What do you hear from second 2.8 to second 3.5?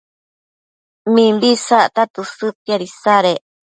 isadec